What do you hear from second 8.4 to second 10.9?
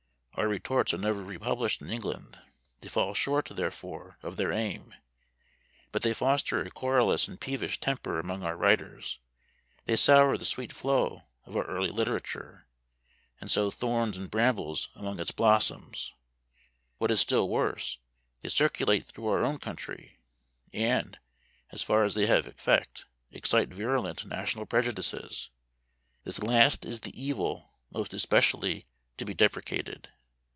our writers; they sour the sweet